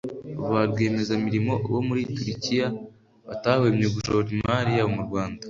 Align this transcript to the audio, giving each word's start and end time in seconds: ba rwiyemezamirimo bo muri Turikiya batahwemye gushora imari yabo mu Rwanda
ba 0.49 0.61
rwiyemezamirimo 0.69 1.53
bo 1.71 1.79
muri 1.87 2.01
Turikiya 2.15 2.67
batahwemye 3.27 3.87
gushora 3.95 4.27
imari 4.37 4.71
yabo 4.73 4.91
mu 4.97 5.03
Rwanda 5.07 5.39